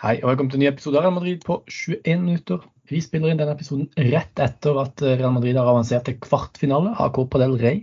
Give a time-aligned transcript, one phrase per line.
[0.00, 2.62] Hei og velkommen til en ny episode av Real Madrid på 21 minutter.
[2.88, 7.10] Vi spiller inn denne episoden rett etter at Real Madrid har avansert til kvartfinale av
[7.18, 7.82] Copa del Rey.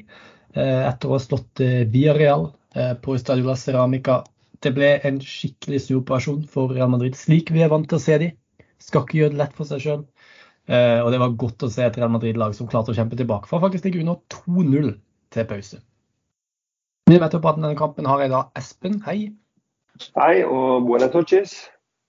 [0.57, 4.15] Eh, etter å ha slått via Villarreal eh, på Estadio La Ceramica.
[4.65, 8.17] Det ble en skikkelig snuoperasjon for Real Madrid, slik vi er vant til å se
[8.25, 8.31] de.
[8.81, 10.03] Skal ikke gjøre det lett for seg sjøl.
[10.73, 13.61] Og det var godt å se et Real Madrid-lag som klarte å kjempe tilbake for
[13.61, 14.89] faktisk ligger under 2-0
[15.37, 15.83] til pause.
[17.13, 19.03] Med meg til å prate denne kampen har jeg da Espen.
[19.05, 19.19] Hei.
[20.17, 21.59] Hei og buenas noches.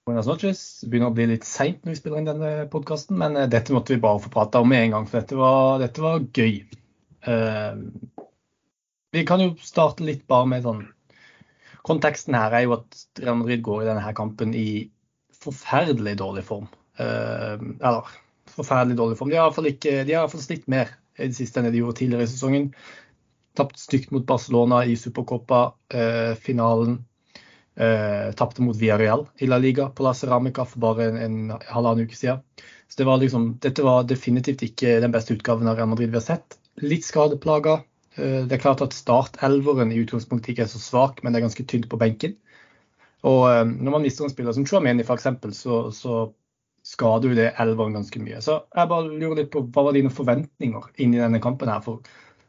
[0.08, 0.60] Buenas noches.
[0.80, 3.74] Det begynner å bli litt seint når vi spiller inn denne podkasten, men eh, dette
[3.76, 6.54] måtte vi bare få prate om med en gang, for dette var, dette var gøy.
[7.28, 7.76] Uh,
[9.12, 10.84] vi kan jo starte litt bare med sånn
[11.84, 14.86] Konteksten her er jo at Real Madrid går i denne her kampen i
[15.42, 16.70] forferdelig dårlig form.
[16.96, 18.08] Uh, eller
[18.54, 19.32] forferdelig dårlig form.
[19.32, 22.24] De har iallfall ikke de har slitt mer i det siste enn de gjorde tidligere
[22.24, 22.70] i sesongen.
[23.60, 27.02] Tapt stygt mot Barcelona i Supercopa-finalen.
[27.78, 32.08] Eh, Tapte mot Villarreal i La Liga på La Ceramica for bare en, en halvannen
[32.08, 32.42] uke siden.
[32.88, 36.18] Så det var liksom, Dette var definitivt ikke den beste utgaven av Real Madrid vi
[36.18, 36.58] har sett.
[36.82, 37.76] Litt skadeplaga.
[38.16, 41.46] Eh, det er klart at startelveren i utgangspunktet ikke er så svak, men det er
[41.46, 42.34] ganske tynt på benken.
[43.28, 45.30] Og eh, når man mister en spiller som Chouameni f.eks.,
[45.60, 46.20] så, så
[46.88, 48.40] skader jo det elveren ganske mye.
[48.42, 51.84] Så jeg bare lurer litt på hva var dine forventninger inn i denne kampen her?
[51.84, 52.02] For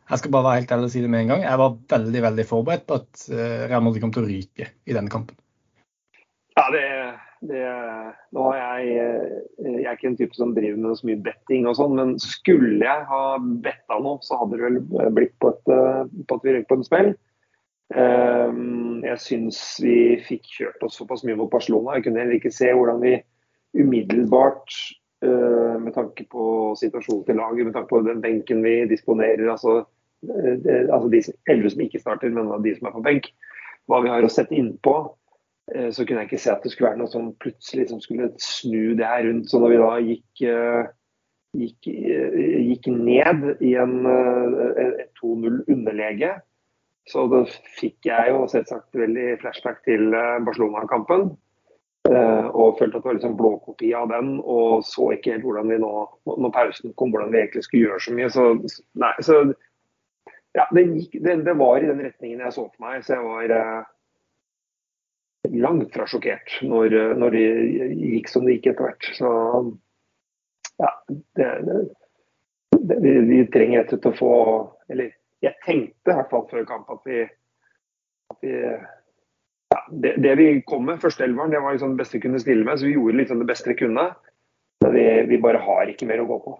[0.09, 1.45] jeg skal bare være helt ærlig og si det med en gang.
[1.45, 4.95] Jeg var veldig veldig forberedt på at eh, Real Madrid kom til å ryke i
[4.95, 5.37] denne kampen.
[6.57, 6.85] Ja, det,
[7.45, 7.65] det
[8.35, 11.67] Nå er jeg, eh, jeg er ikke en type som driver med så mye betting
[11.69, 13.23] og sånn, men skulle jeg ha
[13.65, 16.79] betta nå, så hadde det vel blitt på, et, eh, på at vi røyk på
[16.79, 17.11] en smell.
[17.89, 21.95] Jeg syns vi fikk kjørt oss såpass mye mot Barcelona.
[21.97, 23.15] Jeg kunne heller ikke se hvordan vi
[23.81, 24.75] umiddelbart
[25.25, 26.43] med tanke på
[26.77, 29.49] situasjonen til laget, med tanke på den benken vi disponerer.
[29.49, 33.31] altså Eh, altså de elleve som ikke starter, men de som er på benk,
[33.89, 34.95] hva vi har å sette innpå,
[35.73, 38.31] eh, så kunne jeg ikke se at det skulle være noe som plutselig som skulle
[38.43, 39.49] snu det her rundt.
[39.49, 40.91] Så når vi da gikk, eh,
[41.57, 43.97] gikk, gikk ned i en
[45.17, 46.35] 2-0 underlege,
[47.09, 47.41] så da
[47.79, 50.11] fikk jeg jo selvsagt veldig flashback til
[50.45, 51.31] Barcelona-kampen.
[52.09, 55.79] Og følte at det var liksom blåkopi av den, og så ikke helt hvordan vi
[55.81, 55.89] nå,
[56.29, 58.29] når pausen kom, hvordan vi egentlig skulle gjøre så mye.
[58.33, 58.45] Så,
[59.01, 59.39] nei, så
[60.57, 63.03] ja, det, gikk, det, det, var i den retningen jeg så for meg.
[63.05, 63.89] Så jeg var eh,
[65.61, 67.45] langt fra sjokkert når, når, det
[68.15, 69.09] gikk som det gikk etter hvert.
[69.17, 69.31] Så
[70.79, 70.91] ja,
[71.37, 71.49] det,
[72.79, 74.35] vi, vi, trenger og slett å få
[74.89, 75.11] Eller
[75.43, 77.23] jeg tenkte i hvert fall før kamp at vi,
[78.31, 78.55] at vi
[79.69, 82.65] ja, det, det, vi kom med, førsteelveren, det var liksom det beste vi kunne stille
[82.65, 82.79] med.
[82.79, 84.07] Så vi gjorde liksom det beste vi kunne.
[84.81, 86.55] Men vi, vi bare har ikke mer å gå på.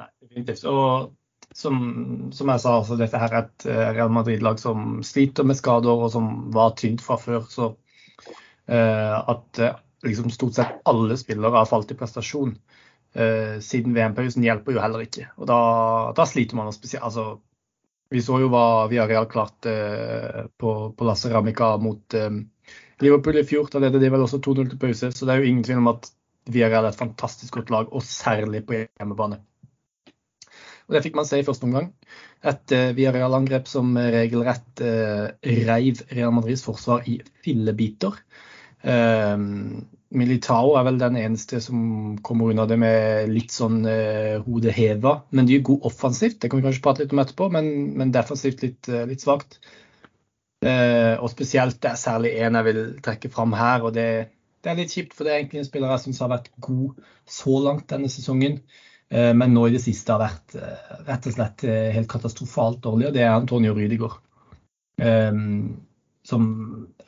[0.00, 0.62] Nei, definitivt.
[0.70, 1.10] Og
[1.54, 5.58] som, som, jeg sa, altså, dette her er et eh, Real Madrid-lag som sliter med
[5.58, 7.42] skader, og som var tynt fra før.
[7.50, 13.96] Så uh, at uh, liksom stort sett alle spillere har falt i prestasjon uh, siden
[13.96, 15.26] VM-pausen, hjelper jo heller ikke.
[15.40, 15.60] Og da,
[16.16, 17.08] da sliter man spesielt.
[17.10, 17.40] Altså,
[18.10, 19.74] vi så jo hva Viareal klarte
[20.58, 22.16] på, på La Ceramica mot
[22.98, 23.68] Liverpool i fjor.
[23.70, 25.92] Da ledet de vel også 2-0 til pause, så det er jo ingen tvil om
[25.92, 26.10] at
[26.50, 29.38] Viareal er et fantastisk godt lag, og særlig på hjemmebane.
[30.90, 31.92] Og Det fikk man se i første omgang.
[32.42, 35.30] Et uh, Villarreal-angrep som regelrett uh,
[35.70, 38.18] reiv Real Madrids forsvar i fillebiter.
[38.82, 39.38] Uh,
[40.10, 45.20] Militao er vel den eneste som kommer unna det med litt sånn uh, hodet heva.
[45.30, 48.10] Men de er gode offensivt, det kan vi kanskje prate litt om etterpå, men, men
[48.14, 49.60] defensivt litt, uh, litt svakt.
[50.66, 53.86] Uh, og spesielt det er særlig én jeg vil trekke fram her.
[53.86, 54.08] og det,
[54.60, 56.98] det, er litt kjipt, for det er egentlig en spiller jeg syns har vært god
[57.38, 58.58] så langt denne sesongen.
[59.10, 62.82] Eh, men nå i det siste har vært eh, rett og slett eh, helt katastrofalt
[62.84, 64.18] dårlig, og det er Antonio Rydegård.
[66.30, 66.42] Som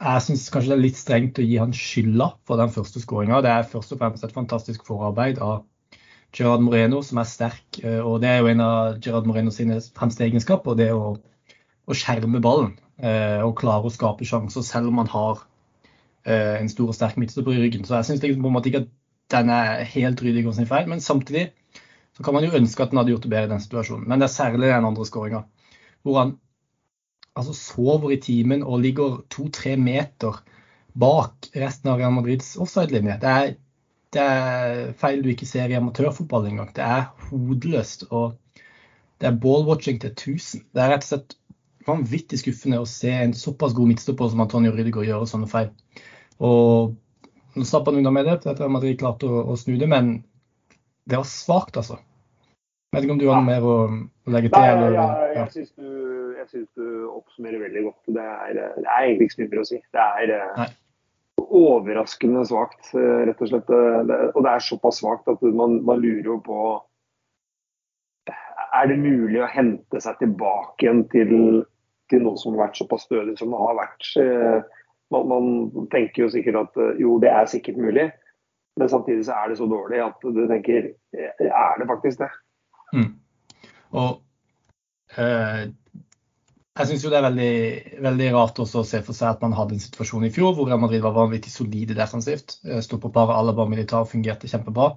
[0.01, 3.43] jeg syns kanskje det er litt strengt å gi han skylda for den første skåringa.
[3.45, 5.67] Det er først og fremst et fantastisk forarbeid av
[6.33, 7.83] Gerard Moreno, som er sterk.
[7.85, 12.41] Og det er jo en av Gerard Moreno sine fremste egenskaper, det å, å skjerme
[12.43, 12.73] ballen.
[13.45, 15.45] Og klare å skape sjanser selv om man har
[16.33, 17.85] en stor og sterk midtstopper i ryggen.
[17.85, 18.93] Så jeg syns liksom på en måte ikke at
[19.37, 21.51] den er helt Rydegård sin feil, men samtidig
[22.17, 24.07] så kan man jo ønske at han hadde gjort det bedre i den situasjonen.
[24.09, 25.43] Men det er særlig den andre skåringa,
[26.05, 26.33] hvor han
[27.39, 30.43] altså sover i timen og ligger to-tre meter
[30.93, 33.17] bak resten av Real Madrids offside-linje.
[33.23, 33.57] Det,
[34.13, 36.73] det, er feil du ikke ser i amatørfotball engang.
[36.77, 38.11] Det er hodeløst.
[38.11, 38.37] og
[39.23, 40.67] det er ball-watching til 1000.
[40.75, 41.37] Det er rett og slett
[41.87, 45.73] vanvittig skuffende å se en såpass god midtstopper som Antonio Rydiger gjøre sånne feil.
[46.43, 46.99] Og
[47.53, 50.23] Nå slapp han unna med det for Madrid klarte å, å snu det, men
[51.11, 51.99] det var svakt, altså.
[52.93, 53.75] Jeg vet ikke om du har noe mer å,
[54.29, 54.61] å legge til?
[54.61, 58.11] Nei, eller, ja, jeg, syns du, du, oppsummerer veldig godt.
[58.13, 59.79] Det er, det er, egentlig ikke så mye å si.
[59.97, 60.75] Det er,
[61.53, 63.73] overraskende svakt, rett og slett.
[63.73, 66.59] Og det er såpass svakt at man, man lurer jo på
[68.73, 71.33] Er det mulig å hente seg tilbake igjen til,
[72.13, 74.13] til noe som har vært såpass stødig som det har vært?
[75.13, 78.11] Man, man, tenker jo sikkert at jo, det er sikkert mulig.
[78.81, 82.31] Men samtidig så er det så dårlig at du tenker er det faktisk det?
[82.97, 83.11] Mm.
[84.01, 84.23] Og
[85.21, 85.67] eh,
[86.73, 87.55] jeg syns det er veldig,
[88.07, 91.05] veldig rart å se for seg at man hadde en situasjon i fjor hvor Madrid
[91.05, 92.57] var vanvittig solide defensivt.
[92.65, 94.95] Eh, sto på paret Alaba Militar, fungerte kjempebra.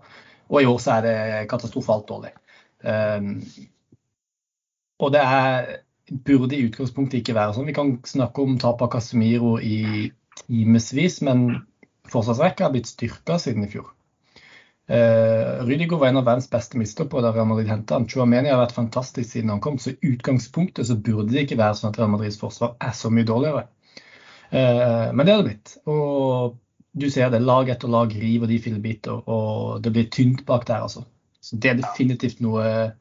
[0.48, 1.18] Og i år så er det
[1.51, 2.31] katastrofalt dårlig.
[2.86, 3.42] Um,
[5.01, 5.71] og det er,
[6.24, 7.68] burde i utgangspunktet ikke være sånn.
[7.68, 10.12] Vi kan snakke om tap av Casemiro i
[10.45, 11.48] timevis, men
[12.12, 13.92] forsvarsrekka har blitt styrka siden i fjor.
[14.86, 18.06] Uh, Rydiger var en av verdens beste mistoppere da Real Madrid henta han.
[18.10, 21.80] Chuameni har vært fantastisk siden han kom, så i utgangspunktet så burde det ikke være
[21.80, 23.66] sånn at Real Madrids forsvar er så mye dårligere.
[24.52, 25.74] Uh, men det har det blitt.
[25.90, 26.60] Og
[26.96, 30.86] du ser det, lag etter lag river de fillebiter, og det blir tynt bak der,
[30.86, 31.04] altså.
[31.44, 32.94] Så det er definitivt noe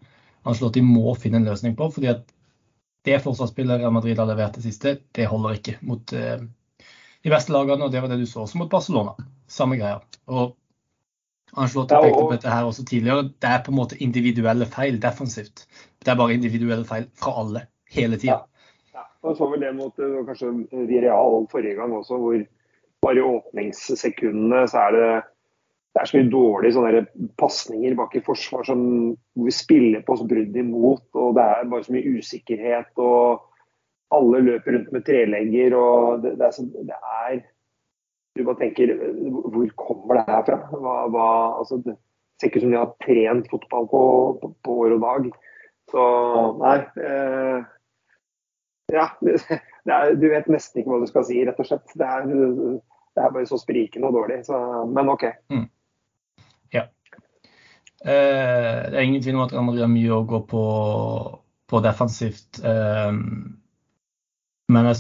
[0.45, 1.89] Ancelotti må finne en løsning på.
[1.93, 2.25] fordi at
[3.05, 6.41] det forsvarsspillet Real Madrid har levert det siste, det holder ikke mot uh,
[7.25, 9.15] de beste lagene, og det var det du så også mot Barcelona.
[9.49, 10.01] Samme greia.
[10.29, 10.55] Og
[11.55, 13.29] Ancelotti pekte på dette her også tidligere.
[13.41, 15.67] Det er på en måte individuelle feil defensivt.
[16.03, 18.41] Det er bare individuelle feil fra alle, hele tida.
[18.93, 19.05] Ja.
[19.05, 19.35] ja.
[19.37, 20.51] Så vel det mot kanskje
[20.89, 22.43] Vireal forrige gang også, hvor
[23.05, 25.09] bare i åpningssekundene så er det
[25.95, 27.01] det er så mye dårlige sånne
[27.39, 28.81] pasninger bak i forsvar som,
[29.37, 31.05] hvor vi spiller på oss brudd imot.
[31.15, 32.91] og Det er bare så mye usikkerhet.
[32.99, 33.45] og
[34.15, 35.77] alle løper rundt med trelegger.
[35.79, 37.43] og det, det, er, så, det er,
[38.35, 38.95] Du bare tenker
[39.55, 40.59] Hvor kommer det her fra?
[40.73, 41.29] Hva, hva,
[41.61, 41.97] altså, det
[42.41, 44.03] ser ikke ut som de har trent fotball på,
[44.43, 45.29] på, på år og dag.
[45.93, 46.07] Så
[46.61, 46.79] nei.
[46.99, 47.71] Eh,
[48.95, 49.07] ja,
[49.95, 51.95] er, du vet nesten ikke hva du skal si, rett og slett.
[51.95, 52.27] Det er,
[53.15, 54.43] det er bare så sprikende og dårlig.
[54.49, 54.61] Så,
[54.91, 55.27] men OK.
[55.53, 55.67] Mm.
[56.75, 56.87] Ja.
[58.05, 60.65] Eh, det er ingen tvil om at Real Madrid har mye å gå på,
[61.71, 62.61] på defensivt.
[62.65, 63.13] Eh,
[64.75, 64.99] men jeg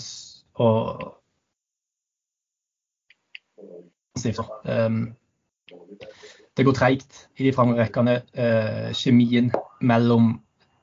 [0.62, 1.02] og,
[4.70, 4.98] um,
[6.54, 8.20] det går treigt i de rekkene.
[8.38, 9.50] Uh, kjemien
[9.82, 10.36] mellom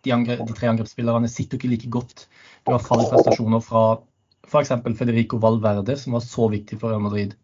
[0.04, 2.26] de, de, tre angrepsspillerne sitter ikke like godt.
[2.66, 4.02] Du har fallet prestasjoner fra
[4.50, 4.74] f.eks.
[4.98, 7.38] Federico Valverde, som var så viktig for Real Madrid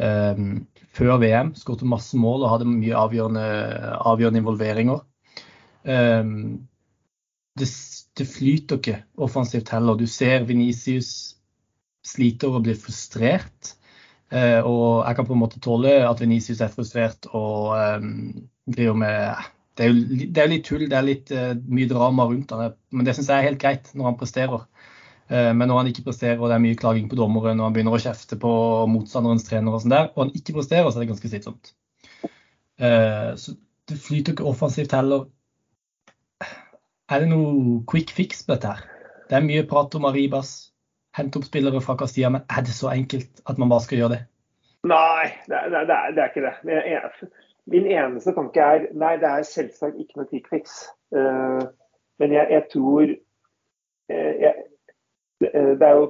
[0.00, 0.64] um,
[0.96, 1.52] før VM.
[1.58, 3.44] Skåret masse mål og hadde mye avgjørende,
[4.00, 5.04] avgjørende involveringer.
[5.84, 6.68] Um,
[7.58, 7.68] det
[8.20, 9.96] det flyter ikke offensivt heller.
[9.96, 11.36] Du ser Venicius
[12.06, 13.74] sliter og blir frustrert.
[14.30, 19.00] Eh, og jeg kan på en måte tåle at Venicius er frustrert og um, driver
[19.00, 22.52] med det er, jo, det er litt tull, det er litt uh, mye drama rundt
[22.52, 22.76] han.
[22.92, 24.66] Men det syns jeg er helt greit når han presterer.
[25.30, 27.94] Men når han ikke presterer og det er mye klaging på dommere, når han begynner
[27.94, 28.48] å kjefte på
[28.90, 31.70] motstanderens trener og sånn der, og han ikke presterer, så er det ganske slitsomt.
[33.38, 33.54] Så
[33.86, 35.28] det flyter ikke offensivt heller.
[37.10, 38.82] Er det noe quick fix på dette her?
[39.26, 40.70] Det er mye prat om Aribas,
[41.18, 44.12] hente opp spillere fra Castilla, men er det så enkelt at man bare skal gjøre
[44.14, 44.20] det?
[44.86, 47.30] Nei, det er, det det er ikke det.
[47.70, 50.76] Min eneste tanke er nei, det er selvsagt ikke noe quick fix.
[51.10, 51.66] Uh,
[52.22, 54.54] men jeg, jeg tror uh, jeg,
[55.50, 56.06] uh, Det er jo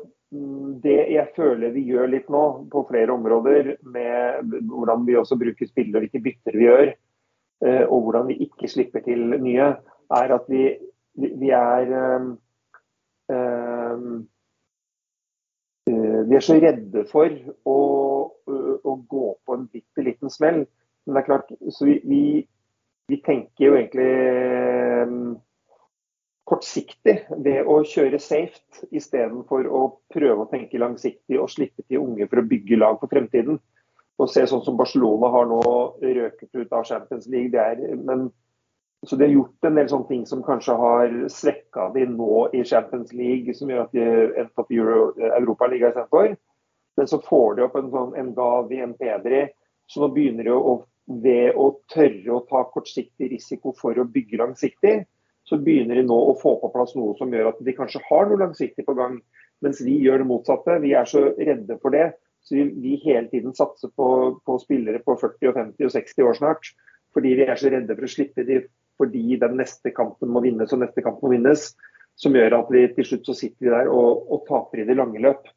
[0.84, 5.66] det jeg føler vi gjør litt nå på flere områder, med hvordan vi også bruker
[5.66, 6.92] spillere, hvilke bytter vi gjør,
[7.90, 9.72] og hvordan vi ikke slipper til nye,
[10.20, 10.68] er at vi
[11.18, 12.30] vi er um,
[13.32, 14.28] um,
[15.90, 17.32] vi er så redde for
[17.66, 17.76] å,
[18.46, 20.64] å, gå på en bitte liten smell.
[21.04, 22.24] Men det er klart, så vi, vi,
[23.10, 24.10] vi tenker jo egentlig
[25.08, 25.32] um,
[26.50, 32.28] kortsiktig ved å kjøre safe istedenfor å prøve å tenke langsiktig og slippe til unge
[32.30, 33.60] for å bygge lag for fremtiden.
[34.20, 35.62] Og se sånn som Barcelona har nå
[36.02, 37.52] røket ut av Champions League.
[37.54, 38.28] Det er, men
[39.06, 42.60] så de har gjort en del sånne ting som kanskje har svekka de nå i
[42.68, 44.08] Champions League, som gjør at de
[44.42, 46.34] endte opp i Europaligaen istedenfor.
[47.00, 49.46] Men så får de opp en sånn en Gavi, en Pedri.
[49.88, 50.74] Så nå begynner de å,
[51.24, 54.98] ved å tørre å ta kortsiktig risiko for å bygge langsiktig,
[55.48, 58.28] så begynner de nå å få på plass noe som gjør at de kanskje har
[58.28, 59.16] noe langsiktig på gang.
[59.64, 60.76] Mens vi gjør det motsatte.
[60.84, 62.10] Vi er så redde for det.
[62.44, 64.06] Så vi, vi hele tiden satser på,
[64.44, 66.70] på spillere på 40, og 50 og 60 år snart.
[67.16, 68.60] Fordi vi er så redde for å slippe de
[69.00, 71.70] fordi den neste kampen må vinnes og neste kamp må vinnes.
[72.20, 74.98] Som gjør at vi til slutt så sitter vi der og, og taper i det
[74.98, 75.48] lange løp.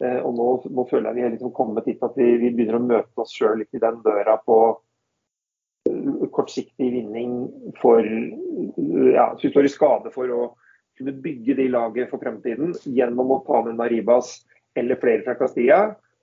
[0.00, 2.78] Eh, og nå, nå, føler jeg vi er liksom kommet hit at vi, vi begynner
[2.80, 7.38] å møte oss sjøl litt i den døra på uh, kortsiktig vinning
[7.80, 10.50] for ja, Så vi står i skade for å
[10.96, 14.38] kunne bygge de laget for fremtiden gjennom å ta med Maribas
[14.76, 15.80] eller flere fra Castilla.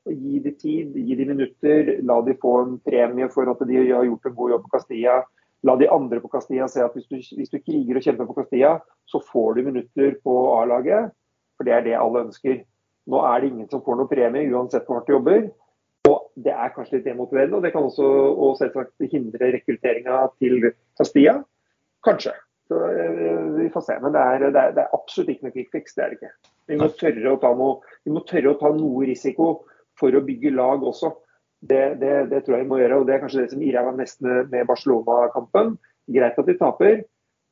[0.10, 1.94] Gi de tid, gi de minutter.
[2.06, 5.22] La de få en premie for at de har gjort en god jobb på Castilla.
[5.63, 8.36] La de andre på Castilla se at hvis du, hvis du kriger og kjemper på
[8.41, 8.75] Castilla,
[9.08, 11.13] så får du minutter på A-laget.
[11.58, 12.63] For det er det alle ønsker.
[13.08, 15.46] Nå er det ingen som får noe premie uansett hvor hardt du jobber.
[16.10, 20.72] Og det er kanskje litt demotiverende, og det kan også og selvsagt hindre rekrutteringa til
[21.00, 21.38] Castilla.
[22.03, 22.34] Kanskje.
[22.67, 24.00] Så eh, Vi får se.
[24.03, 25.91] Men det er, det er, det er absolutt ikke noe quick.
[25.96, 26.34] Det er det ikke.
[26.72, 29.48] Vi må, tørre å ta noe, vi må tørre å ta noe risiko
[30.00, 31.12] for å bygge lag også.
[31.70, 33.00] Det, det, det, tror jeg vi må gjøre.
[33.00, 35.77] og Det er kanskje det som irrer meg mest med, Barcelona-kampen.
[36.12, 37.03] Greit at vi taper,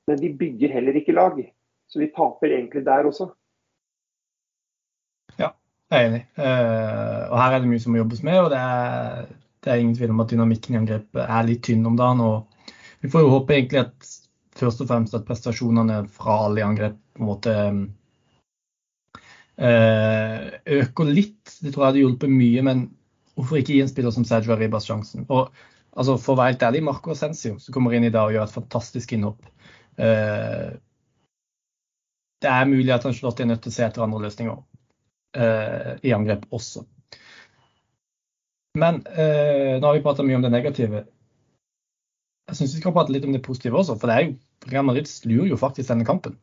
[0.09, 1.37] men vi bygger heller ikke lag.
[1.91, 3.29] Så vi taper egentlig der også.
[5.39, 5.53] Ja,
[5.91, 6.25] jeg er enig.
[6.35, 8.39] Uh, og her er det mye som må jobbes med.
[8.39, 9.31] og det er,
[9.63, 12.19] det er ingen tvil om at dynamikken i angrepet er litt tynn om dagen.
[12.19, 12.67] og
[13.03, 14.11] Vi får jo håpe egentlig at
[14.59, 17.55] først og fremst at prestasjonene fra alle i angrep på en måte
[19.55, 20.47] eh,
[20.79, 21.59] øker litt.
[21.61, 22.89] Det tror jeg hadde hjulpet mye, men
[23.35, 25.25] hvorfor ikke gi en spiller som Sergio Arribas sjansen?
[25.29, 25.49] Og
[25.91, 28.47] altså, For å være helt ærlig, Marco Ascencio, som kommer inn i dag og gjør
[28.47, 29.51] et fantastisk innhopp.
[29.97, 30.71] Eh,
[32.41, 34.57] det er mulig at Angelotti er nødt til å se etter andre løsninger
[35.37, 36.85] eh, i angrep også.
[38.81, 41.03] Men eh, nå har vi prata mye om det negative.
[42.49, 43.97] Jeg syns vi skal prate litt om det positive også.
[43.99, 46.37] For det er jo Real Madrid slur jo faktisk denne kampen.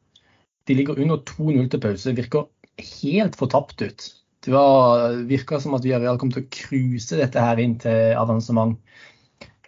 [0.69, 2.15] De ligger under 2-0 til pause.
[2.17, 4.09] Virker helt fortapt ut.
[4.49, 8.79] Det var, virka som at Villarreal kom til å cruise dette her inn til avansement.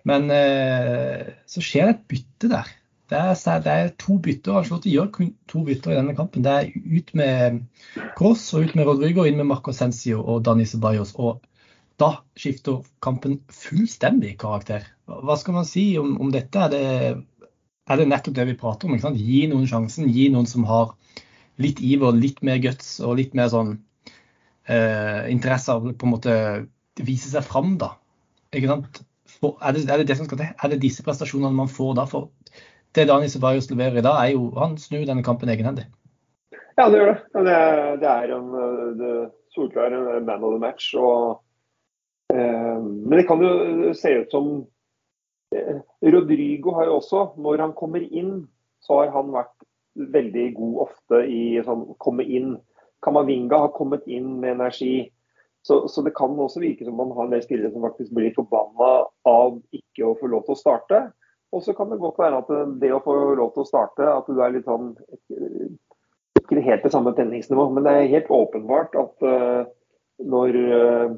[0.08, 2.70] Men eh, så skjer det et bytte der.
[3.12, 4.56] Det er, det er to bytter.
[4.56, 6.46] Ancelotti gjør kun to bytter i denne kampen.
[6.46, 7.58] Det er ut med
[8.16, 11.12] Cross og ut med Rodrigo, inn med Marco Sensio og Dani Ceballos.
[11.20, 11.42] Og
[12.00, 14.88] da skifter kampen fullstendig karakter.
[15.10, 16.56] Hva skal man si om, om dette?
[16.56, 17.52] Er det,
[17.84, 18.96] er det nettopp det vi prater om.
[18.96, 20.08] Gi noen sjansen.
[20.08, 20.94] Gi noen som har
[21.60, 23.76] litt iver, litt mer guts og litt mer sånn
[24.70, 26.34] eh, interesse av på en måte
[27.00, 27.94] vise seg fram, da.
[28.54, 29.02] Ikke sant?
[29.40, 30.50] For, er, det, er, det, det som skal til?
[30.52, 32.06] Er det disse prestasjonene man får da?
[32.10, 32.30] For
[32.96, 35.86] det Daniel Ceballos leverer i dag, er jo Han snur denne kampen egenhendig.
[36.78, 37.20] Ja, det gjør det.
[37.46, 39.94] Det er, det er en solklar
[40.26, 40.90] man of the match.
[40.98, 41.40] Og,
[42.34, 44.52] eh, men det kan jo se ut som
[45.54, 45.80] Eh,
[46.12, 48.46] Rodrigo har jo også, når han kommer inn,
[48.80, 49.66] så har han vært
[50.14, 52.54] veldig god ofte i sånn komme inn.
[53.04, 55.10] Kamavinga har kommet inn med energi.
[55.62, 58.32] Så, så, det kan også virke som man har en del spillere som faktisk blir
[58.36, 58.90] forbanna
[59.28, 61.00] av ikke å få lov til å starte.
[61.52, 64.28] Og så kan det godt være at det å få lov til å starte, at
[64.30, 64.94] du er litt sånn
[66.38, 69.66] Ikke helt det samme tenningsnivå, men det er helt åpenbart at uh,
[70.18, 71.12] når uh,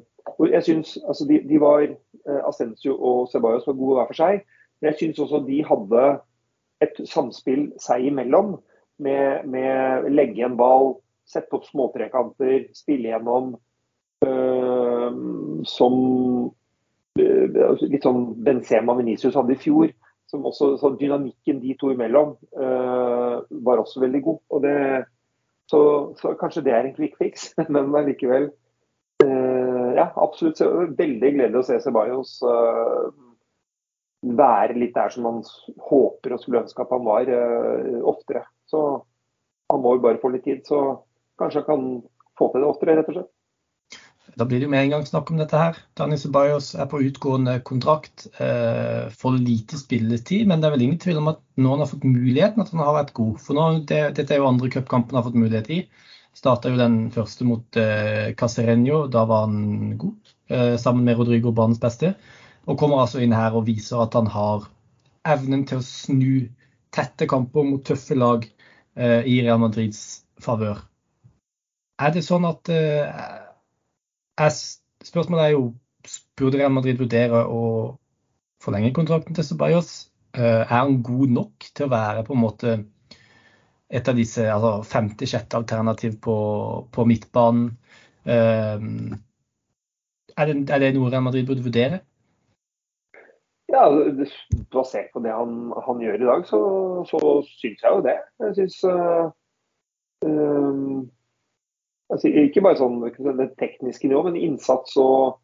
[0.50, 1.86] jeg synes, altså de, de var,
[2.28, 4.42] uh, Ascencio og Ceballos var gode hver for seg,
[4.80, 6.02] men jeg syns også de hadde
[6.82, 8.56] et samspill seg imellom.
[9.02, 10.92] Med, med legge en ball,
[11.32, 13.54] sette opp småtrekanter, spille gjennom.
[14.22, 15.94] Uh, som
[17.18, 19.92] uh, litt sånn Benzema Venicius hadde i fjor.
[20.30, 24.40] Som også, så Dynamikken de to imellom uh, var også veldig god.
[24.48, 24.76] og det
[25.70, 25.80] så,
[26.18, 28.50] så, kanskje det er en quick fix, men likevel
[29.22, 30.58] ja, absolutt.
[30.98, 32.32] Veldig gledelig å se Ceballos
[34.24, 35.38] være litt der som man
[35.84, 37.30] håper og skulle ønske at han var
[38.10, 38.42] oftere.
[38.66, 38.80] Så
[39.70, 40.64] han må jo bare få litt tid.
[40.66, 40.80] Så
[41.42, 41.87] kanskje kan
[42.38, 43.32] få til det oftere, rett og slett.
[44.38, 45.78] Da blir det jo med en gang snakk om dette her.
[45.99, 48.28] Dani Ceballos er på utgående kontrakt.
[48.40, 51.90] Eh, får lite spilletid, men det er vel ingen tvil om at nå han har
[51.90, 53.34] fått muligheten, at han har vært god.
[53.44, 55.82] For nå, det, Dette er jo andre cupkampen han har fått mulighet i.
[56.38, 60.32] Starta jo den første mot eh, Casereño, da var han god.
[60.49, 62.14] Eh, sammen med Rodrigo banens beste.
[62.64, 64.64] Og kommer altså inn her og viser at han har
[65.28, 66.46] evnen til å snu
[66.94, 68.46] tette kamper mot tøffe lag
[68.96, 70.80] eh, i Real Madrids favør.
[72.02, 73.23] Er det sånn at eh,
[74.42, 74.54] er,
[75.02, 75.66] Spørsmålet er jo
[76.38, 77.62] burde Real Madrid vurdere å
[78.62, 79.92] forlenge kontrakten til Ceballos?
[80.35, 82.76] Eh, er han god nok til å være på en måte
[83.92, 86.37] et av disse altså femte-sjette alternativ på,
[86.94, 87.75] på midtbanen.
[88.25, 89.18] Um,
[90.32, 91.99] er, det, er, det, noe Real Madrid burde vurdere?
[93.73, 93.85] Ja,
[94.73, 96.61] Basert på det han, han gjør i dag, så,
[97.11, 98.16] så syns jeg jo det.
[98.47, 99.28] Jeg syns uh,
[100.25, 101.04] um,
[102.12, 103.00] altså, Ikke bare sånn
[103.40, 105.40] det tekniske nivå, men innsats og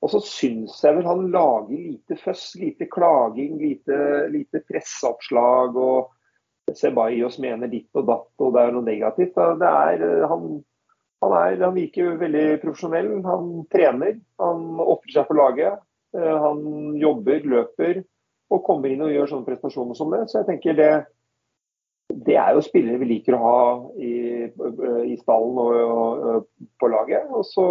[0.00, 3.98] og så syns jeg vel han lager lite føss, lite klaging, lite,
[4.32, 5.76] lite presseoppslag.
[5.76, 9.36] og Sebajos mener ditt og datt, og det er noe negativt.
[9.36, 10.46] Er, eh, han,
[11.20, 13.10] han, er, han virker veldig profesjonell.
[13.26, 15.84] Han trener, han ofrer seg for laget.
[16.16, 16.64] Eh, han
[17.00, 18.02] jobber, løper
[18.50, 20.24] og kommer inn og gjør sånne prestasjoner som det.
[20.30, 20.92] Så jeg tenker det,
[22.10, 23.58] det er jo spillere vi liker å ha
[24.02, 24.12] i,
[25.06, 25.74] i stallen og,
[26.30, 26.46] og,
[26.80, 27.28] på laget.
[27.30, 27.66] Og så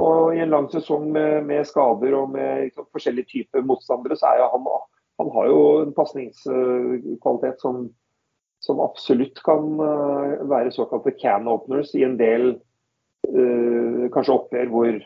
[0.00, 4.30] Og i en lang sesong med, med skader og med liksom, forskjellige typer motstandere, så
[4.30, 4.68] er jo han,
[5.20, 7.82] han har jo en pasningskvalitet som,
[8.64, 12.54] som, absolutt kan uh, være såkalte can openers i en del
[13.28, 15.02] uh, kanskje oppgjør hvor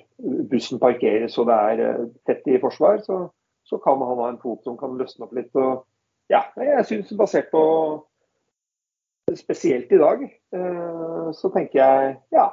[0.53, 3.03] bussen parkeres og det er uh, tett i forsvar.
[3.03, 3.19] Så,
[3.67, 5.51] så, kan han ha en fot som kan løsne opp litt.
[5.59, 5.83] Og,
[6.31, 7.65] ja, jeg syns basert på
[9.39, 10.25] spesielt i dag,
[11.35, 12.49] så tenker jeg ja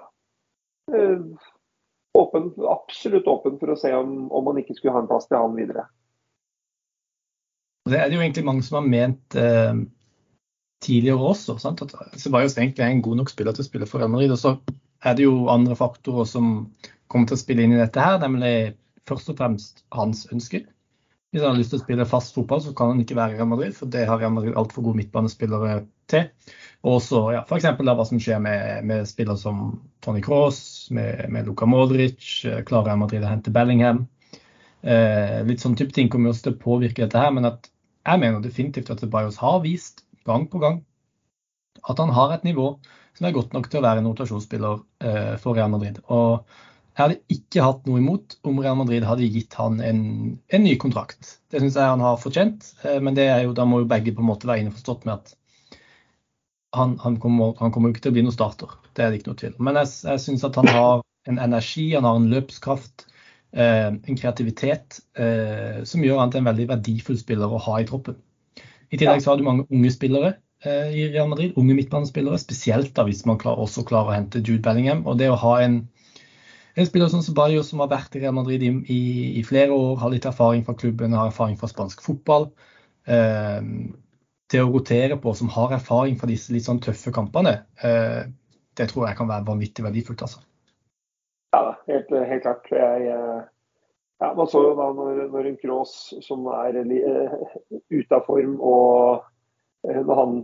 [2.17, 5.39] åpen, absolutt åpen for å se om, om man ikke skulle ha en plass til
[5.39, 5.85] han videre.
[7.89, 9.79] Det er det jo egentlig mange som har ment eh,
[10.85, 11.57] tidligere også.
[11.61, 11.81] Sant?
[11.85, 14.33] At Sebajos egentlig er en god nok spiller til å spille for Real Madrid.
[14.35, 14.55] Og så
[15.01, 16.51] er det jo andre faktorer som
[17.11, 18.75] kommer til å spille inn i dette her, nemlig
[19.09, 20.67] først og fremst hans ønsker.
[21.31, 23.39] Hvis han har lyst til å spille fast fotball, så kan han ikke være i
[23.39, 26.55] Real Madrid, for det har Real Madrid altfor gode midtbanespillere til.
[26.87, 27.67] Og så ja, f.eks.
[27.77, 32.97] hva som skjer med, med spillere som Tony Cross, med, med Luka Modric, eh, klarer
[32.99, 34.05] Madrid å hente Bellingham.
[34.81, 37.69] Eh, litt sånn type ting kommer også til å påvirke dette her, men at
[38.01, 40.81] jeg mener definitivt at Bajos har vist gang på gang
[41.89, 42.73] at han har et nivå
[43.17, 45.99] som er godt nok til å være en rotasjonsspiller eh, for Real Madrid.
[46.13, 46.45] Og
[46.91, 50.01] jeg hadde ikke hatt noe imot om Real Madrid hadde gitt han en,
[50.51, 51.37] en ny kontrakt.
[51.51, 54.31] Det syns jeg han har fortjent, eh, men jo, da må jo begge på en
[54.31, 55.35] måte være innforstått med at
[56.75, 58.75] han, han, kommer, han kommer ikke til å bli noen starter.
[58.95, 59.63] Det er det ikke noe tvil om.
[59.67, 63.05] Men jeg, jeg syns at han har en energi, han har en løpskraft,
[63.53, 67.87] eh, en kreativitet eh, som gjør han til en veldig verdifull spiller å ha i
[67.89, 68.17] troppen.
[68.91, 70.33] I tillegg så har du mange unge spillere
[70.65, 72.39] eh, i Real Madrid, unge midtbanespillere.
[72.41, 75.05] Spesielt da hvis man klar, også klarer å hente Jude Bellingham.
[75.07, 75.83] Og det å ha en
[76.79, 79.01] en spiller som Ceballos som har vært i Real Madrid i, i,
[79.39, 82.47] i, flere år, har litt erfaring fra klubben, har erfaring fra spansk fotball.
[83.11, 83.59] Eh,
[84.51, 88.27] til å rotere på, som har erfaring fra disse litt sånn tøffe kampene, eh,
[88.77, 90.23] det tror jeg kan være vanvittig verdifullt.
[90.27, 90.43] altså.
[91.55, 92.67] Ja, helt, helt klart.
[92.71, 93.41] Jeg, eh,
[94.21, 97.31] ja, man så jo da når, når en Cross som er uh,
[97.89, 99.23] ute av form og
[99.81, 100.35] når han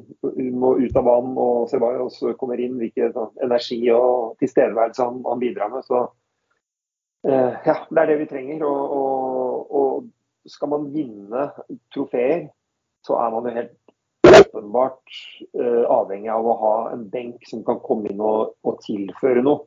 [0.58, 5.44] må ut av banen og Ceballos kommer inn, hvilken sånn, energi og tilstedeværelse han, han
[5.44, 5.86] bidrar med.
[5.86, 8.66] Så uh, ja, det er det vi trenger.
[8.66, 10.10] Og, og, og,
[10.48, 11.50] skal man vinne
[11.92, 12.48] trofeer,
[13.04, 13.96] så er man jo helt
[14.40, 15.18] åpenbart
[15.60, 19.66] eh, avhengig av å ha en benk som kan komme inn og, og tilføre noe.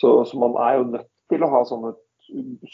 [0.00, 1.94] Så, så, man er jo nødt til å ha sånne,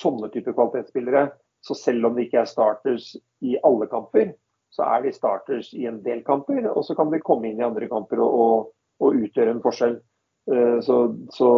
[0.01, 1.29] sånne typer kvalitetsspillere.
[1.63, 3.13] Så selv om de ikke er starters
[3.47, 4.33] i alle kamper,
[4.75, 6.67] så er de starters i en del kamper.
[6.73, 8.73] Og så kan de komme inn i andre kamper og, og,
[9.05, 9.99] og utgjøre en forskjell.
[10.51, 10.97] Uh, så,
[11.31, 11.49] så,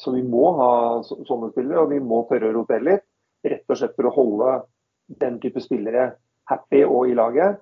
[0.00, 0.70] så, vi må ha
[1.04, 3.04] sånne spillere, og vi må tørre å rotere litt.
[3.44, 4.54] Rett og slett for å holde
[5.20, 6.12] den type spillere
[6.48, 7.60] happy og i laget.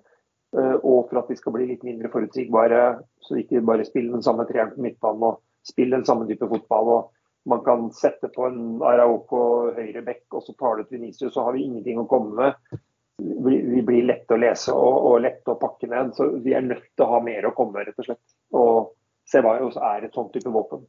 [0.58, 2.82] Eh, og for at de skal bli litt mindre forutsigbare,
[3.22, 6.48] så de ikke bare spiller den samme treeren på midtbanen og spiller den samme type
[6.50, 6.92] fotball.
[6.96, 9.42] og Man kan sette på en Arauco
[9.76, 12.80] høyre bekk, og så tar du ut så har vi ingenting å komme med.
[13.20, 16.14] Vi blir lette å lese og, og lette å pakke ned.
[16.16, 18.36] Så vi er nødt til å ha mer å komme med, rett og slett.
[18.56, 18.94] Og
[19.30, 20.82] Ceballos er et sånt type våpen.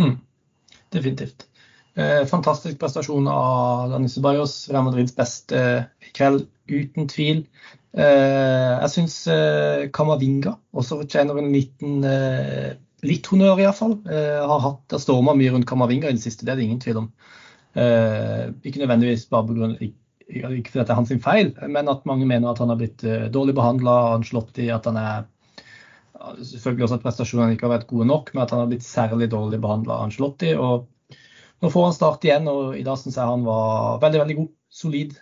[0.00, 0.16] Mm,
[0.92, 1.46] definitivt.
[1.96, 5.60] Eh, fantastisk prestasjon av Danis Ceballos, Real Madrids beste
[6.04, 7.44] i kveld, uten tvil.
[7.96, 12.74] Eh, jeg syns eh, Kamavinga også fortjener en liten eh,
[13.06, 13.94] litt honnør, iallfall.
[14.04, 17.04] Har hatt, det storma mye rundt Kamavinga i det siste, det er det ingen tvil
[17.04, 17.06] om.
[17.76, 22.60] Ikke nødvendigvis bare grunn ikke fordi det er hans feil, men at mange mener at
[22.62, 23.04] han har blitt
[23.34, 25.26] dårlig behandla, anslått i at han er
[26.42, 29.28] Selvfølgelig også at prestasjonene ikke har vært gode nok, men at han har blitt særlig
[29.30, 30.54] dårlig behandla av Angelotti.
[30.58, 30.88] Og
[31.62, 34.52] nå får han start igjen, og i dag syns jeg han var veldig, veldig god.
[34.76, 35.16] Solid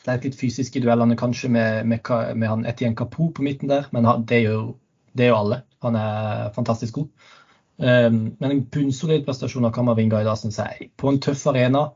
[0.00, 3.86] sleit litt fysisk i duellene kanskje med, med, med han Etienne Kapo på midten der,
[3.94, 4.72] men det gjør,
[5.14, 5.60] det gjør alle.
[5.84, 7.30] Han er fantastisk god.
[7.76, 10.90] Um, men en bunnsolid prestasjon av Kamavinga i dag, syns jeg.
[11.00, 11.88] På en tøff arena.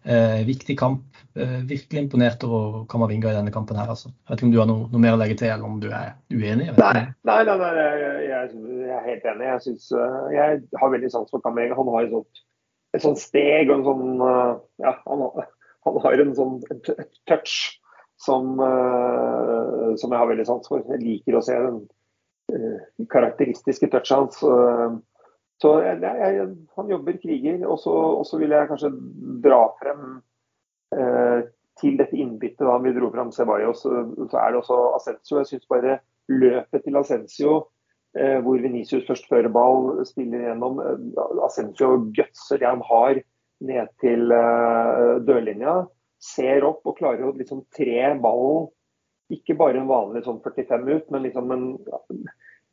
[0.00, 1.06] Uh, viktig kamp.
[1.38, 3.92] Uh, virkelig imponert over Kamavinga i denne kampen her.
[3.92, 4.10] Altså.
[4.10, 5.88] Jeg vet ikke om du har noe, noe mer å legge til, eller om du
[5.92, 6.70] er uenig?
[6.80, 8.46] Nei, nei, nei, nei jeg, jeg,
[8.96, 9.48] er helt enig.
[9.52, 11.78] Jeg, synes, uh, jeg har veldig sans for Kamavinga.
[11.78, 12.44] Han har et sånt,
[12.96, 14.22] et sånt steg og en sånn
[14.82, 15.26] ja, han
[15.86, 16.58] han har en sånn
[17.28, 17.54] touch
[18.20, 20.84] som, uh, som, jeg har veldig sans for.
[20.92, 21.78] Jeg liker å se den
[22.52, 24.42] uh, karakteristiske touchet hans.
[24.44, 24.98] Uh,
[25.60, 27.64] så jeg, jeg, han jobber kriger.
[27.68, 28.92] Og så vil jeg kanskje
[29.44, 30.20] dra frem
[31.78, 35.36] til dette innbyttet da vi dro frem Ceballos, så, så er det også Ascencio.
[35.38, 36.00] Jeg syns bare
[36.32, 37.52] løpet til Ascencio
[38.42, 40.80] hvor Venicius først fører ball, spiller gjennom.
[41.46, 43.20] Ascencio gutser det han har
[43.60, 45.76] ned til uh, dørlinja,
[46.20, 48.68] ser opp og klarer å liksom tre ballen.
[49.30, 51.66] Ikke bare en vanlig sånn 45 ut, men liksom en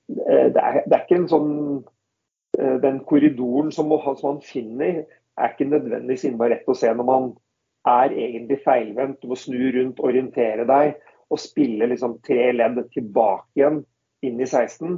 [0.08, 1.50] det, er, det er, ikke en sånn
[2.82, 5.04] Den korridoren som, som, han finner,
[5.38, 7.28] er ikke nødvendigvis innmari rett å se når man
[7.88, 9.20] er egentlig feilvendt.
[9.22, 10.96] Du må snu rundt, orientere deg
[11.30, 13.82] og spille liksom tre ledd tilbake igjen
[14.26, 14.98] inn i 16.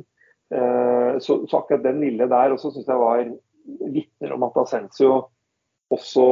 [0.49, 3.21] Eh, så, så akkurat den lille der også syns jeg var
[3.93, 5.11] vitner om at Ascencio
[5.93, 6.25] også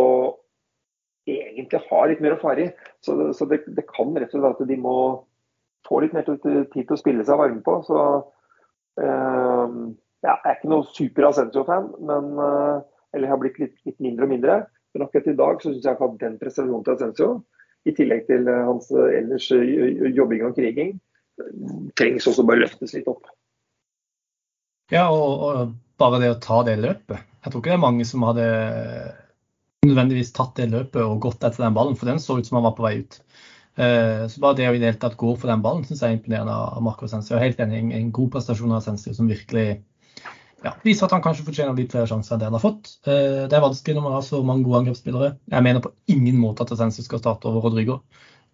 [1.27, 2.71] egentlig har litt mer å fare i.
[3.03, 4.97] Så, så det, det, kan rett og slett at de må
[5.87, 6.41] få litt mer tid
[6.73, 7.77] til å spille seg varme på.
[7.85, 7.97] Så
[9.01, 9.67] uh,
[10.25, 12.79] ja, jeg er ikke noe super Ascencio-fan, men uh,
[13.15, 14.57] eller har blitt litt, litt, mindre og mindre.
[14.95, 17.29] Men akkurat i dag så syns jeg at den prestasjonen til Ascencio,
[17.87, 20.97] i tillegg til hans ellers jobbing og kriging,
[21.99, 23.29] trengs også bare løftes litt opp.
[24.93, 27.23] Ja, og, og bare det å ta det løpet.
[27.43, 28.45] Jeg tror ikke det er mange som hadde
[29.87, 32.67] nødvendigvis tatt det løpet og gått etter den ballen, for den så ut som han
[32.67, 33.19] var på vei ut.
[33.77, 36.15] Eh, så bare det å i det hele tatt gå for den ballen syns jeg
[36.15, 37.33] er imponerende av Marco Sensi.
[37.35, 39.67] Er helt enig, en god prestasjon av Sensi som virkelig
[40.65, 42.95] ja, viser at han kanskje fortjener litt flere sjanser enn det han har fått.
[43.05, 45.35] Eh, det er vanskelig når man har så mange gode angrepsspillere.
[45.53, 47.99] Jeg mener på ingen måte at Sensi skal starte over Rodrigo,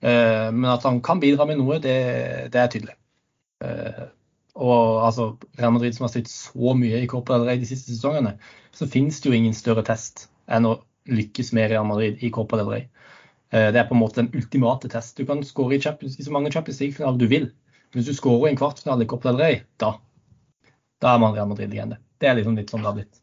[0.03, 1.95] eh, men at han kan bidra med noe, det,
[2.53, 2.99] det er tydelig.
[4.53, 7.93] Og altså, Real Madrid som har slitt så mye i Copa del Rey de siste
[7.93, 8.35] sesongene,
[8.73, 10.77] så finnes det jo ingen større test enn å
[11.09, 12.85] lykkes med Real Madrid i Copa del Rey.
[13.53, 15.17] Eh, det er på en måte den ultimate test.
[15.17, 17.49] Du kan skåre i, i, så mange Champions League-finaler du vil.
[17.91, 19.95] Men hvis du skårer i en kvartfinale i Copa del Rey, da,
[21.01, 21.99] da er man Real Madrid-legende.
[22.21, 23.19] Det er liksom litt sånn det har blitt.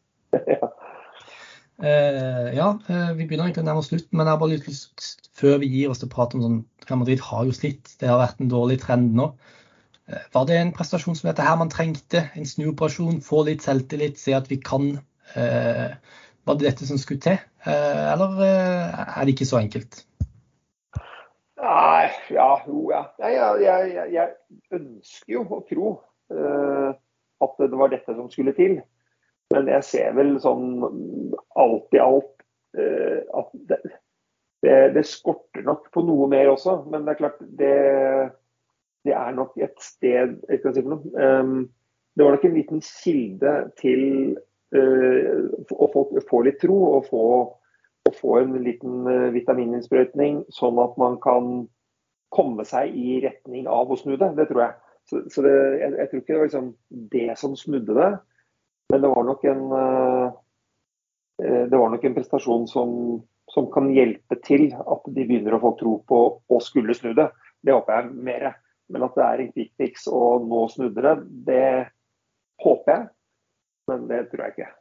[1.81, 5.07] Uh, ja, uh, vi begynner egentlig å nærme oss slutten, men jeg har bare lyst
[5.39, 7.95] før vi gir oss til å prate om sånn Real Madrid har jo slitt.
[7.99, 9.31] Det har vært en dårlig trend nå.
[10.11, 12.25] Uh, var det en prestasjon som dette her man trengte?
[12.35, 13.21] En snuoperasjon?
[13.25, 14.93] Få litt selvtillit, se at vi kan?
[15.31, 20.01] Var det dette som skulle til, eller er det ikke så enkelt?
[21.61, 23.05] Nei, ja, jo, ja.
[23.21, 24.33] Jeg, jeg, jeg,
[24.75, 25.93] ønsker jo å tro
[26.35, 28.81] at det var dette som skulle til.
[29.55, 30.91] Men jeg ser vel sånn
[31.55, 32.43] alt i alt
[32.75, 33.79] at det,
[34.65, 36.81] det, det, skorter nok på noe mer også.
[36.91, 37.73] Men det er klart, det,
[39.07, 41.01] det er nok et sted si noe.
[41.17, 41.69] Um,
[42.15, 44.03] det var nok en liten kilde til
[44.75, 47.25] uh, å få, få, litt tro og få
[48.09, 51.51] å få en liten uh, vitamininnsprøytning, sånn at man kan
[52.31, 54.33] komme seg i retning av å snu det.
[54.37, 54.77] Det tror jeg.
[55.09, 56.69] Så, så det, jeg, jeg, tror ikke det var liksom
[57.11, 58.11] det som snudde det,
[58.91, 62.89] men det var nok en, uh, var nok en prestasjon som,
[63.51, 67.31] som, kan hjelpe til at de begynner å få tro på å skulle snu det.
[67.65, 68.51] Det håper jeg mer.
[68.91, 71.15] Men at det er en quick fix og nå snudde det,
[71.47, 71.65] det
[72.61, 73.09] håper jeg.
[73.89, 74.71] Men det tror jeg ikke.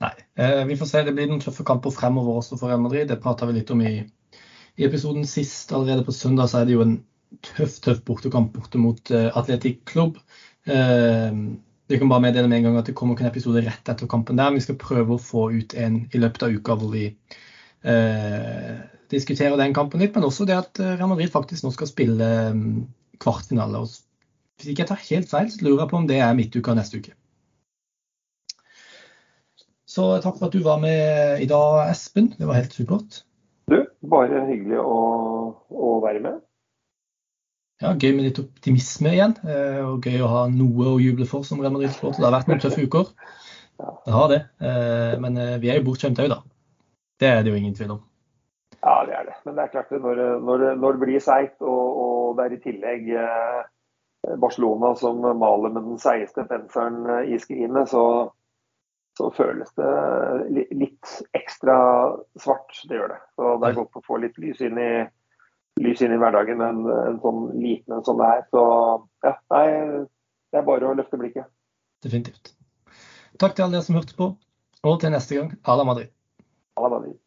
[0.00, 0.14] Nei.
[0.40, 1.04] Eh, vi får se.
[1.04, 3.08] Det blir noen tøffe kamper fremover også for Real Madrid.
[3.10, 5.72] Det prata vi litt om i, i, episoden sist.
[5.76, 7.00] Allerede på søndag så er det jo en
[7.46, 10.18] tøff tøff bortekamp borte mot uh, Atletic Club.
[10.66, 11.42] Eh,
[11.90, 14.08] vi kan bare meddele med en gang at det kommer ikke en episode rett etter
[14.10, 14.54] kampen der.
[14.54, 18.74] Vi skal prøve å få ut en i løpet av uka hvor vi eh,
[19.10, 22.28] diskuterer den kampen litt, men også det at eh, Real Madrid faktisk nå skal spille
[22.50, 22.66] um,
[23.22, 23.82] kvartfinale.
[23.84, 27.00] Hvis ikke jeg tar helt feil, så lurer jeg på om det er midtuka neste
[27.00, 27.16] uke.
[29.90, 32.30] Så takk for at du var med i dag, Espen.
[32.38, 33.24] Det var helt supert.
[33.70, 35.00] Du, bare hyggelig å,
[35.70, 36.38] å være med.
[37.80, 39.34] Ja, Gøy med litt optimisme igjen.
[39.42, 42.20] Eh, og gøy å ha noe å juble for som Real Madrid sport.
[42.20, 43.10] Det har vært noen tøffe uker.
[43.80, 44.42] Det har det.
[44.60, 46.42] Eh, men vi er jo bortskjemte òg, da.
[47.16, 48.02] Det er det jo ingen tvil om.
[48.80, 49.36] Ja, det er det.
[49.44, 52.56] Men det er klart det, når, når, når det blir seigt, og, og, det er
[52.56, 53.08] i tillegg
[54.40, 58.04] Barcelona som maler med den seigeste penselen i skrinet, så
[59.20, 61.76] så føles det litt ekstra
[62.40, 62.72] svart.
[62.88, 63.18] Det gjør det.
[63.36, 64.90] Så det er godt å få litt lys inn i,
[65.82, 68.46] lys inn i hverdagen, en, en sånn liten en som det er.
[68.54, 68.62] Så
[69.26, 69.64] ja, nei,
[70.50, 71.50] det er bare å løfte blikket.
[72.04, 72.54] Definitivt.
[73.40, 74.30] Takk til alle dere som hørte på,
[74.84, 76.12] og til neste gang, à la Madrid.
[76.76, 77.18] À la Madrid.